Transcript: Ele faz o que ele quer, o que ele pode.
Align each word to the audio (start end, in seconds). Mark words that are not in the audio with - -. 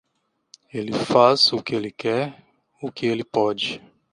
Ele 0.73 0.93
faz 0.93 1.53
o 1.53 1.61
que 1.61 1.75
ele 1.75 1.91
quer, 1.91 2.43
o 2.81 2.91
que 2.91 3.05
ele 3.05 3.23
pode. 3.23 3.79